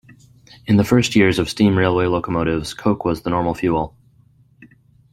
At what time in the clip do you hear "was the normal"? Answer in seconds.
3.05-3.53